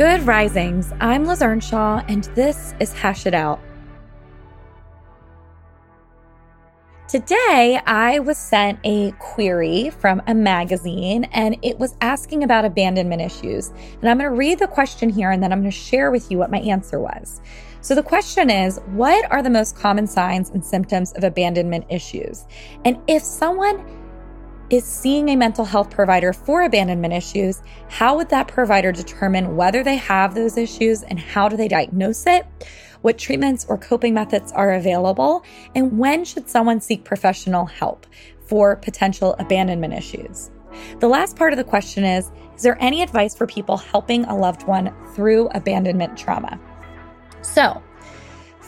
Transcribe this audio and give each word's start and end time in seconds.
Good 0.00 0.26
risings. 0.26 0.94
I'm 0.98 1.26
Liz 1.26 1.42
Earnshaw, 1.42 2.02
and 2.08 2.24
this 2.34 2.72
is 2.80 2.94
Hash 2.94 3.26
It 3.26 3.34
Out. 3.34 3.60
Today, 7.06 7.78
I 7.84 8.18
was 8.20 8.38
sent 8.38 8.78
a 8.82 9.12
query 9.18 9.90
from 9.90 10.22
a 10.26 10.32
magazine 10.32 11.24
and 11.32 11.58
it 11.60 11.78
was 11.78 11.96
asking 12.00 12.44
about 12.44 12.64
abandonment 12.64 13.20
issues. 13.20 13.74
And 14.00 14.08
I'm 14.08 14.16
going 14.16 14.30
to 14.30 14.34
read 14.34 14.58
the 14.58 14.68
question 14.68 15.10
here 15.10 15.32
and 15.32 15.42
then 15.42 15.52
I'm 15.52 15.60
going 15.60 15.70
to 15.70 15.76
share 15.76 16.10
with 16.10 16.30
you 16.30 16.38
what 16.38 16.50
my 16.50 16.60
answer 16.60 16.98
was. 16.98 17.42
So, 17.82 17.94
the 17.94 18.02
question 18.02 18.48
is 18.48 18.78
What 18.92 19.30
are 19.30 19.42
the 19.42 19.50
most 19.50 19.76
common 19.76 20.06
signs 20.06 20.48
and 20.48 20.64
symptoms 20.64 21.12
of 21.12 21.24
abandonment 21.24 21.84
issues? 21.90 22.46
And 22.86 22.96
if 23.06 23.22
someone 23.22 23.84
is 24.70 24.84
seeing 24.84 25.28
a 25.28 25.36
mental 25.36 25.64
health 25.64 25.90
provider 25.90 26.32
for 26.32 26.62
abandonment 26.62 27.12
issues, 27.12 27.60
how 27.88 28.16
would 28.16 28.28
that 28.30 28.48
provider 28.48 28.92
determine 28.92 29.56
whether 29.56 29.82
they 29.82 29.96
have 29.96 30.34
those 30.34 30.56
issues 30.56 31.02
and 31.02 31.18
how 31.18 31.48
do 31.48 31.56
they 31.56 31.68
diagnose 31.68 32.26
it? 32.26 32.46
what 33.02 33.18
treatments 33.18 33.64
or 33.68 33.78
coping 33.78 34.14
methods 34.14 34.52
are 34.52 34.72
available, 34.72 35.44
and 35.74 35.98
when 35.98 36.24
should 36.24 36.48
someone 36.48 36.80
seek 36.80 37.04
professional 37.04 37.66
help 37.66 38.06
for 38.46 38.76
potential 38.76 39.34
abandonment 39.38 39.94
issues. 39.94 40.50
The 40.98 41.08
last 41.08 41.36
part 41.36 41.52
of 41.52 41.56
the 41.56 41.64
question 41.64 42.04
is 42.04 42.30
Is 42.56 42.62
there 42.62 42.76
any 42.80 43.02
advice 43.02 43.34
for 43.34 43.46
people 43.46 43.76
helping 43.76 44.24
a 44.24 44.36
loved 44.36 44.66
one 44.66 44.92
through 45.14 45.48
abandonment 45.48 46.16
trauma? 46.16 46.60
So, 47.42 47.82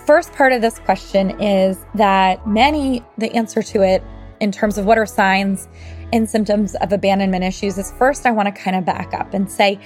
first 0.06 0.32
part 0.32 0.52
of 0.52 0.62
this 0.62 0.78
question 0.78 1.40
is 1.40 1.78
that 1.94 2.46
many, 2.46 3.04
the 3.18 3.32
answer 3.34 3.62
to 3.62 3.82
it 3.82 4.02
in 4.42 4.50
terms 4.50 4.76
of 4.76 4.84
what 4.84 4.98
are 4.98 5.06
signs 5.06 5.68
and 6.12 6.28
symptoms 6.28 6.74
of 6.76 6.92
abandonment 6.92 7.44
issues 7.44 7.78
is 7.78 7.92
first, 7.92 8.26
I 8.26 8.32
want 8.32 8.54
to 8.54 8.60
kind 8.60 8.76
of 8.76 8.84
back 8.84 9.14
up 9.14 9.32
and 9.32 9.50
say, 9.50 9.78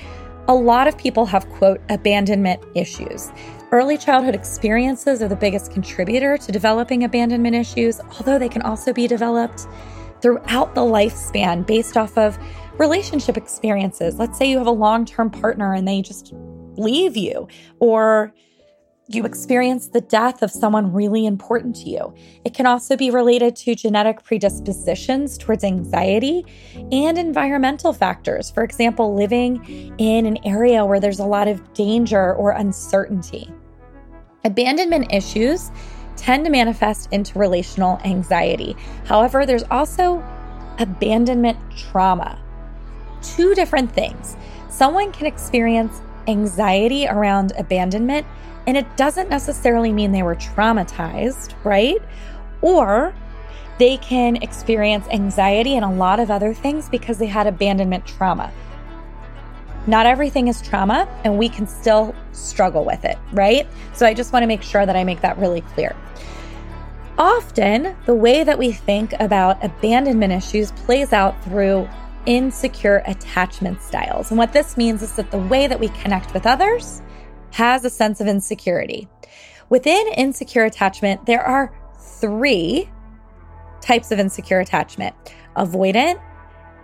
a 0.49 0.55
lot 0.55 0.89
of 0.89 0.97
people 0.97 1.27
have, 1.27 1.47
quote, 1.51 1.81
abandonment 1.91 2.63
issues. 2.75 3.31
Early 3.71 3.99
childhood 3.99 4.35
experiences 4.35 5.21
are 5.21 5.29
the 5.29 5.37
biggest 5.37 5.73
contributor 5.73 6.39
to 6.39 6.53
developing 6.53 7.05
abandonment 7.05 7.55
issues, 7.55 8.01
although 8.01 8.39
they 8.39 8.49
can 8.49 8.63
also 8.63 8.93
be 8.95 9.07
developed 9.07 9.67
throughout 10.23 10.75
the 10.75 10.81
lifespan 10.81 11.67
based 11.67 11.99
off 11.99 12.17
of 12.17 12.39
relationship 12.79 13.37
experiences. 13.37 14.19
Let's 14.19 14.39
say 14.39 14.49
you 14.49 14.57
have 14.57 14.67
a 14.67 14.71
long 14.71 15.05
term 15.05 15.31
partner 15.31 15.75
and 15.75 15.87
they 15.87 16.01
just 16.01 16.33
leave 16.77 17.17
you, 17.17 17.47
or 17.79 18.33
you 19.09 19.25
experience 19.25 19.89
the 19.89 20.01
death 20.01 20.43
of 20.43 20.51
someone 20.51 20.93
really 20.93 21.27
important 21.27 21.77
to 21.77 21.89
you. 21.89 22.13
It 22.45 22.55
can 22.55 22.67
also 22.67 22.97
be 22.97 23.11
related 23.11 23.55
to 23.57 23.75
genetic 23.77 24.25
predispositions 24.25 25.39
towards 25.39 25.63
anxiety 25.63 26.45
and 26.91 27.17
environmental 27.17 27.93
factors. 27.93 28.51
For 28.51 28.65
example, 28.65 29.15
living 29.15 29.95
in 29.99 30.27
an 30.27 30.39
area 30.45 30.85
where 30.85 30.99
there's 30.99 31.21
a 31.21 31.25
lot 31.25 31.47
of 31.47 31.73
danger 31.73 32.35
or 32.35 32.51
uncertainty. 32.51 33.49
Abandonment 34.45 35.13
issues 35.13 35.71
tend 36.17 36.45
to 36.45 36.51
manifest 36.51 37.13
into 37.13 37.39
relational 37.39 38.01
anxiety. 38.05 38.75
However, 39.05 39.47
there's 39.47 39.65
also 39.71 40.25
abandonment 40.79 41.59
trauma. 41.77 42.43
Two 43.23 43.55
different 43.55 43.93
things. 43.93 44.37
Someone 44.69 45.13
can 45.13 45.27
experience 45.27 46.01
anxiety 46.29 47.07
around 47.07 47.53
abandonment 47.59 48.27
and 48.67 48.77
it 48.77 48.97
doesn't 48.97 49.29
necessarily 49.29 49.93
mean 49.93 50.13
they 50.13 50.23
were 50.23 50.35
traumatized, 50.35 51.55
right? 51.65 52.03
Or 52.63 53.15
they 53.79 53.97
can 53.99 54.37
experience 54.37 55.07
anxiety 55.09 55.77
and 55.77 55.85
a 55.85 55.91
lot 55.91 56.19
of 56.19 56.31
other 56.31 56.53
things 56.53 56.89
because 56.89 57.19
they 57.19 57.27
had 57.27 57.47
abandonment 57.47 58.07
trauma. 58.07 58.53
Not 59.87 60.07
everything 60.07 60.49
is 60.49 60.61
trauma, 60.61 61.07
and 61.23 61.39
we 61.39 61.49
can 61.49 61.69
still 61.69 62.13
struggle 62.33 62.85
with 62.85 63.05
it, 63.05 63.17
right? 63.33 63.69
So 63.95 64.05
I 64.05 64.15
just 64.15 64.33
want 64.33 64.43
to 64.43 64.49
make 64.49 64.63
sure 64.63 64.85
that 64.85 64.97
I 64.97 65.05
make 65.05 65.21
that 65.21 65.39
really 65.39 65.61
clear. 65.61 65.95
Often, 67.19 67.97
the 68.05 68.15
way 68.15 68.43
that 68.43 68.59
we 68.59 68.73
think 68.73 69.15
about 69.21 69.65
abandonment 69.65 70.33
issues 70.33 70.73
plays 70.73 71.13
out 71.13 71.41
through 71.45 71.89
insecure 72.27 73.03
attachment 73.07 73.81
styles. 73.81 74.31
And 74.31 74.39
what 74.39 74.53
this 74.53 74.77
means 74.77 75.03
is 75.03 75.15
that 75.17 75.31
the 75.31 75.39
way 75.39 75.67
that 75.67 75.81
we 75.81 75.89
connect 75.89 76.35
with 76.35 76.47
others 76.47 77.03
has 77.53 77.85
a 77.85 77.91
sense 77.91 78.21
of 78.21 78.27
insecurity. 78.27 79.09
Within 79.69 80.07
insecure 80.17 80.65
attachment, 80.65 81.25
there 81.27 81.43
are 81.43 81.73
three 81.99 82.89
types 83.81 84.11
of 84.11 84.19
insecure 84.19 84.61
attachment 84.61 85.15
avoidant, 85.57 86.21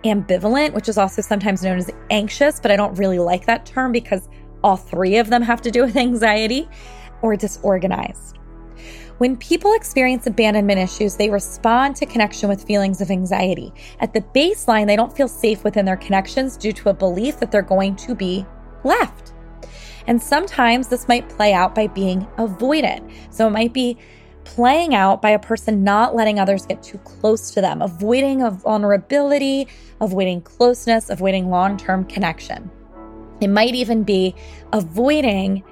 ambivalent, 0.03 0.73
which 0.73 0.89
is 0.89 0.97
also 0.97 1.21
sometimes 1.21 1.63
known 1.63 1.77
as 1.77 1.91
anxious, 2.09 2.59
but 2.59 2.71
I 2.71 2.75
don't 2.75 2.95
really 2.95 3.19
like 3.19 3.45
that 3.45 3.65
term 3.65 3.91
because 3.91 4.27
all 4.63 4.77
three 4.77 5.17
of 5.17 5.29
them 5.29 5.41
have 5.43 5.61
to 5.61 5.71
do 5.71 5.83
with 5.83 5.95
anxiety, 6.07 6.67
or 7.21 7.35
disorganized. 7.35 8.37
When 9.23 9.37
people 9.37 9.71
experience 9.73 10.27
abandonment 10.27 10.79
issues, 10.79 11.15
they 11.15 11.29
respond 11.29 11.95
to 11.95 12.05
connection 12.05 12.49
with 12.49 12.67
feelings 12.67 12.99
of 12.99 13.09
anxiety. 13.09 13.71
At 14.01 14.11
the 14.11 14.19
baseline, 14.19 14.85
they 14.85 14.97
don't 14.97 15.15
feel 15.15 15.29
safe 15.29 15.63
within 15.63 15.85
their 15.85 15.95
connections 15.95 16.57
due 16.57 16.73
to 16.73 16.89
a 16.89 16.93
belief 16.93 17.39
that 17.39 17.49
they're 17.49 17.61
going 17.61 17.95
to 17.95 18.15
be 18.15 18.45
left. 18.83 19.31
And 20.07 20.21
sometimes 20.21 20.89
this 20.89 21.07
might 21.07 21.29
play 21.29 21.53
out 21.53 21.73
by 21.73 21.87
being 21.87 22.27
avoidant. 22.37 23.09
So 23.29 23.47
it 23.47 23.51
might 23.51 23.71
be 23.71 23.97
playing 24.43 24.93
out 24.93 25.21
by 25.21 25.29
a 25.29 25.39
person 25.39 25.85
not 25.85 26.13
letting 26.13 26.37
others 26.37 26.65
get 26.65 26.83
too 26.83 26.97
close 26.97 27.49
to 27.51 27.61
them, 27.61 27.81
avoiding 27.81 28.41
a 28.41 28.51
vulnerability, 28.51 29.69
avoiding 30.01 30.41
closeness, 30.41 31.09
avoiding 31.09 31.49
long 31.49 31.77
term 31.77 32.03
connection. 32.03 32.69
It 33.39 33.47
might 33.47 33.73
even 33.73 34.03
be 34.03 34.35
avoiding 34.73 35.63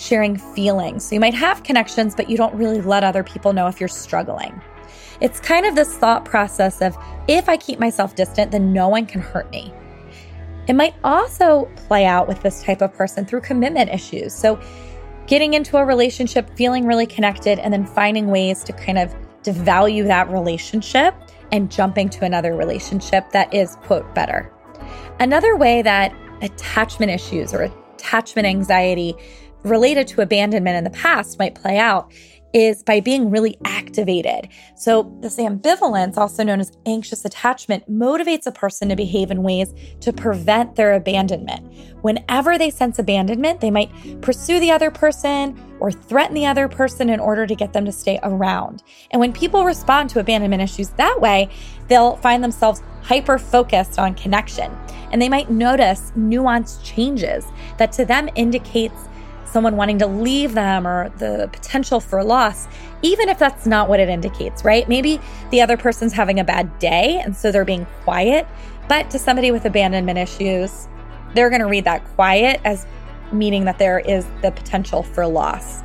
sharing 0.00 0.36
feelings. 0.36 1.04
So 1.04 1.14
you 1.14 1.20
might 1.20 1.34
have 1.34 1.62
connections, 1.62 2.14
but 2.14 2.30
you 2.30 2.36
don't 2.36 2.54
really 2.54 2.80
let 2.80 3.04
other 3.04 3.22
people 3.22 3.52
know 3.52 3.66
if 3.66 3.78
you're 3.78 3.88
struggling. 3.88 4.60
It's 5.20 5.38
kind 5.38 5.66
of 5.66 5.74
this 5.74 5.94
thought 5.96 6.24
process 6.24 6.80
of 6.80 6.96
if 7.28 7.48
I 7.48 7.58
keep 7.58 7.78
myself 7.78 8.14
distant, 8.14 8.50
then 8.50 8.72
no 8.72 8.88
one 8.88 9.04
can 9.04 9.20
hurt 9.20 9.50
me. 9.50 9.72
It 10.66 10.72
might 10.72 10.94
also 11.04 11.70
play 11.76 12.06
out 12.06 12.28
with 12.28 12.40
this 12.42 12.62
type 12.62 12.80
of 12.80 12.94
person 12.94 13.26
through 13.26 13.42
commitment 13.42 13.90
issues. 13.90 14.32
So, 14.32 14.60
getting 15.26 15.54
into 15.54 15.76
a 15.76 15.84
relationship, 15.84 16.56
feeling 16.56 16.86
really 16.86 17.06
connected, 17.06 17.58
and 17.58 17.72
then 17.72 17.86
finding 17.86 18.28
ways 18.28 18.64
to 18.64 18.72
kind 18.72 18.98
of 18.98 19.14
devalue 19.42 20.06
that 20.06 20.30
relationship 20.30 21.14
and 21.52 21.70
jumping 21.70 22.08
to 22.08 22.24
another 22.24 22.56
relationship 22.56 23.30
that 23.30 23.52
is, 23.52 23.76
quote, 23.82 24.14
better. 24.14 24.52
Another 25.18 25.56
way 25.56 25.82
that 25.82 26.14
attachment 26.42 27.12
issues 27.12 27.52
or 27.52 27.70
attachment 27.96 28.46
anxiety 28.46 29.14
related 29.62 30.06
to 30.08 30.20
abandonment 30.20 30.76
in 30.76 30.84
the 30.84 30.90
past 30.90 31.38
might 31.38 31.54
play 31.54 31.78
out 31.78 32.12
is 32.52 32.82
by 32.82 33.00
being 33.00 33.30
really 33.30 33.56
activated. 33.64 34.48
So, 34.74 35.16
this 35.20 35.36
ambivalence, 35.36 36.16
also 36.16 36.42
known 36.42 36.60
as 36.60 36.72
anxious 36.86 37.24
attachment, 37.24 37.90
motivates 37.90 38.46
a 38.46 38.52
person 38.52 38.88
to 38.88 38.96
behave 38.96 39.30
in 39.30 39.42
ways 39.42 39.72
to 40.00 40.12
prevent 40.12 40.74
their 40.74 40.94
abandonment. 40.94 41.72
Whenever 42.02 42.58
they 42.58 42.70
sense 42.70 42.98
abandonment, 42.98 43.60
they 43.60 43.70
might 43.70 43.90
pursue 44.20 44.58
the 44.58 44.70
other 44.70 44.90
person 44.90 45.60
or 45.78 45.92
threaten 45.92 46.34
the 46.34 46.46
other 46.46 46.68
person 46.68 47.08
in 47.08 47.20
order 47.20 47.46
to 47.46 47.54
get 47.54 47.72
them 47.72 47.84
to 47.84 47.92
stay 47.92 48.18
around. 48.22 48.82
And 49.12 49.20
when 49.20 49.32
people 49.32 49.64
respond 49.64 50.10
to 50.10 50.20
abandonment 50.20 50.62
issues 50.62 50.90
that 50.90 51.20
way, 51.20 51.48
they'll 51.88 52.16
find 52.16 52.42
themselves 52.42 52.82
hyper 53.02 53.38
focused 53.38 53.98
on 53.98 54.14
connection. 54.14 54.76
And 55.12 55.20
they 55.20 55.28
might 55.28 55.50
notice 55.50 56.12
nuanced 56.16 56.84
changes 56.84 57.44
that 57.78 57.92
to 57.92 58.04
them 58.04 58.28
indicates 58.34 59.08
someone 59.44 59.76
wanting 59.76 59.98
to 59.98 60.06
leave 60.06 60.54
them 60.54 60.86
or 60.86 61.08
the 61.18 61.48
potential 61.52 62.00
for 62.00 62.22
loss, 62.22 62.68
even 63.02 63.28
if 63.28 63.38
that's 63.38 63.66
not 63.66 63.88
what 63.88 64.00
it 64.00 64.08
indicates, 64.08 64.64
right? 64.64 64.88
Maybe 64.88 65.20
the 65.50 65.60
other 65.60 65.76
person's 65.76 66.12
having 66.12 66.38
a 66.38 66.44
bad 66.44 66.78
day 66.78 67.20
and 67.24 67.36
so 67.36 67.50
they're 67.50 67.64
being 67.64 67.86
quiet. 68.02 68.46
But 68.88 69.10
to 69.10 69.18
somebody 69.18 69.50
with 69.50 69.64
abandonment 69.64 70.18
issues, 70.18 70.88
they're 71.34 71.50
going 71.50 71.62
to 71.62 71.68
read 71.68 71.84
that 71.84 72.04
quiet 72.14 72.60
as 72.64 72.86
meaning 73.32 73.64
that 73.64 73.78
there 73.78 74.00
is 74.00 74.26
the 74.42 74.50
potential 74.50 75.02
for 75.02 75.26
loss. 75.26 75.82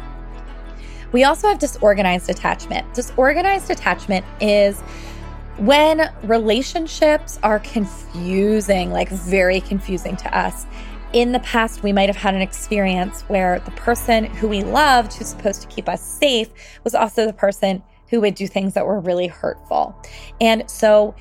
We 1.12 1.24
also 1.24 1.48
have 1.48 1.60
disorganized 1.60 2.30
attachment. 2.30 2.94
Disorganized 2.94 3.70
attachment 3.70 4.26
is 4.42 4.82
when 5.58 6.12
relationships 6.24 7.40
are 7.42 7.60
confusing, 7.60 8.92
like 8.92 9.10
very 9.10 9.62
confusing 9.62 10.18
to 10.18 10.38
us 10.38 10.66
in 11.16 11.32
the 11.32 11.40
past, 11.40 11.82
we 11.82 11.94
might 11.94 12.10
have 12.10 12.18
had 12.18 12.36
an 12.36 12.42
experience 12.42 13.22
where 13.30 13.62
the 13.62 13.72
person 13.72 14.26
who 14.26 14.50
we 14.50 14.64
loved, 14.64 15.14
who's 15.14 15.30
supposed 15.30 15.62
to 15.62 15.68
keep 15.70 15.88
us 15.88 16.04
safe, 16.04 16.50
was 16.84 16.94
also 16.94 17.26
the 17.26 17.34
person 17.34 17.82
who 18.10 18.20
would 18.20 18.36
do 18.36 18.48
things 18.48 18.74
that 18.74 18.86
were 18.86 19.00
really 19.00 19.28
hurtful. 19.28 19.96
And 20.42 20.70
so 20.70 21.16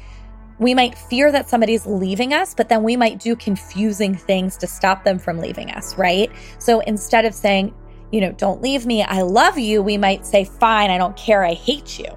we 0.59 0.75
might 0.75 0.99
fear 0.99 1.31
that 1.31 1.49
somebody's 1.49 1.87
leaving 1.87 2.35
us, 2.35 2.55
but 2.57 2.69
then 2.69 2.83
we 2.83 2.97
might 2.97 3.21
do 3.21 3.37
confusing 3.37 4.17
things 4.17 4.57
to 4.57 4.67
stop 4.67 5.05
them 5.05 5.17
from 5.17 5.39
leaving 5.39 5.71
us, 5.71 5.97
right? 5.97 6.29
So 6.59 6.81
instead 6.81 7.25
of 7.25 7.33
saying, 7.33 7.73
you 8.11 8.21
know, 8.21 8.33
don't 8.33 8.61
leave 8.61 8.87
me, 8.87 9.05
I 9.05 9.23
love 9.23 9.59
you, 9.61 9.81
we 9.81 9.97
might 9.97 10.27
say, 10.27 10.45
fine, 10.45 10.91
I 10.91 10.99
don't 10.99 11.17
care, 11.17 11.45
I 11.45 11.55
hate 11.55 12.01
you. 12.01 12.09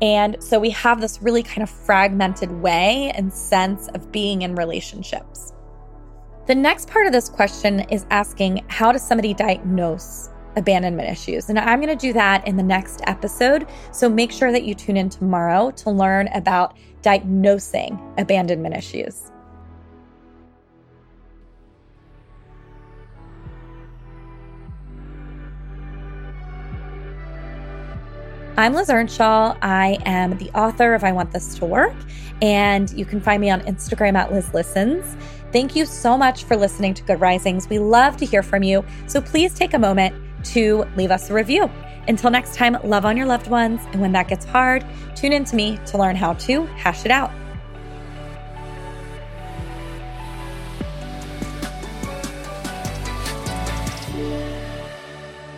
And 0.00 0.36
so 0.40 0.60
we 0.60 0.70
have 0.70 1.00
this 1.00 1.20
really 1.20 1.42
kind 1.42 1.64
of 1.64 1.70
fragmented 1.70 2.52
way 2.52 3.10
and 3.16 3.32
sense 3.32 3.88
of 3.88 4.12
being 4.12 4.42
in 4.42 4.54
relationships. 4.54 5.52
The 6.46 6.54
next 6.54 6.88
part 6.88 7.06
of 7.06 7.12
this 7.12 7.28
question 7.28 7.80
is 7.90 8.06
asking 8.10 8.64
how 8.68 8.92
does 8.92 9.02
somebody 9.02 9.34
diagnose 9.34 10.30
abandonment 10.54 11.10
issues? 11.10 11.48
And 11.48 11.58
I'm 11.58 11.80
going 11.80 11.88
to 11.88 12.06
do 12.06 12.12
that 12.12 12.46
in 12.46 12.56
the 12.56 12.62
next 12.62 13.00
episode. 13.08 13.66
So 13.90 14.08
make 14.08 14.30
sure 14.30 14.52
that 14.52 14.62
you 14.62 14.72
tune 14.72 14.96
in 14.96 15.08
tomorrow 15.08 15.72
to 15.72 15.90
learn 15.90 16.28
about 16.28 16.76
diagnosing 17.02 18.00
abandonment 18.16 18.76
issues. 18.76 19.32
I'm 28.56 28.72
Liz 28.72 28.88
Earnshaw. 28.88 29.58
I 29.62 29.98
am 30.06 30.38
the 30.38 30.50
author 30.50 30.94
of 30.94 31.02
I 31.02 31.10
Want 31.10 31.32
This 31.32 31.56
to 31.56 31.66
Work, 31.66 31.94
and 32.40 32.88
you 32.92 33.04
can 33.04 33.20
find 33.20 33.40
me 33.40 33.50
on 33.50 33.60
Instagram 33.62 34.14
at 34.14 34.32
Liz 34.32 34.54
Listens. 34.54 35.16
Thank 35.56 35.74
you 35.74 35.86
so 35.86 36.18
much 36.18 36.44
for 36.44 36.54
listening 36.54 36.92
to 36.92 37.02
Good 37.02 37.18
Risings. 37.18 37.66
We 37.70 37.78
love 37.78 38.18
to 38.18 38.26
hear 38.26 38.42
from 38.42 38.62
you, 38.62 38.84
so 39.06 39.22
please 39.22 39.54
take 39.54 39.72
a 39.72 39.78
moment 39.78 40.14
to 40.48 40.84
leave 40.96 41.10
us 41.10 41.30
a 41.30 41.32
review. 41.32 41.70
Until 42.08 42.30
next 42.30 42.56
time, 42.56 42.76
love 42.84 43.06
on 43.06 43.16
your 43.16 43.24
loved 43.24 43.46
ones, 43.46 43.80
and 43.92 44.02
when 44.02 44.12
that 44.12 44.28
gets 44.28 44.44
hard, 44.44 44.84
tune 45.14 45.32
in 45.32 45.46
to 45.46 45.56
me 45.56 45.78
to 45.86 45.96
learn 45.96 46.14
how 46.14 46.34
to 46.34 46.66
hash 46.66 47.06
it 47.06 47.10
out. 47.10 47.30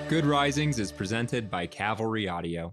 Good 0.09 0.25
Risings 0.25 0.79
is 0.79 0.93
presented 0.93 1.51
by 1.51 1.67
Cavalry 1.67 2.29
Audio. 2.29 2.73